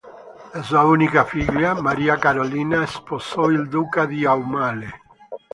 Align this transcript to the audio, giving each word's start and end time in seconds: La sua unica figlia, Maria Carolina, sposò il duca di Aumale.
La 0.55 0.63
sua 0.63 0.81
unica 0.83 1.25
figlia, 1.25 1.79
Maria 1.79 2.17
Carolina, 2.17 2.87
sposò 2.87 3.49
il 3.51 3.67
duca 3.69 4.07
di 4.07 4.25
Aumale. 4.25 4.89